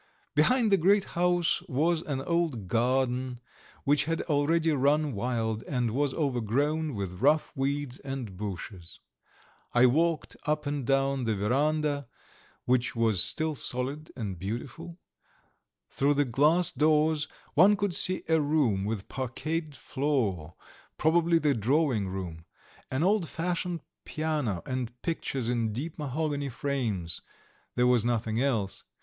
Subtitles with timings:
[0.33, 3.39] Behind the great house was an old garden
[3.83, 8.99] which had already run wild, and was overgrown with rough weeds and bushes.
[9.75, 12.07] I walked up and down the verandah,
[12.65, 14.97] which was still solid and beautiful;
[15.91, 20.55] through the glass doors one could see a room with parquetted floor,
[20.97, 22.45] probably the drawing room;
[22.89, 27.21] an old fashioned piano and pictures in deep mahogany frames
[27.75, 28.83] there was nothing else.